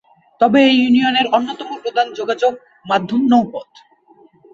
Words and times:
তবে 0.41 0.59
এ 0.65 0.71
ইউনিয়নের 0.77 1.27
অন্যতম 1.31 1.69
প্রধান 1.83 2.07
যোগাযোগ 2.13 2.53
মাধ্যম 2.85 3.21
নৌপথ। 3.31 3.69